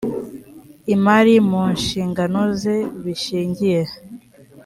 [0.93, 3.81] imari mu nshingano ze bishingiye